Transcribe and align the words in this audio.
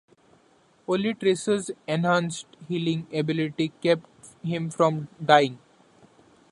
Only 0.87 1.13
Tracer's 1.13 1.69
enhanced 1.85 2.47
healing 2.67 3.05
ability 3.13 3.71
kept 3.83 4.07
him 4.43 4.71
from 4.71 5.09
dying. 5.23 5.59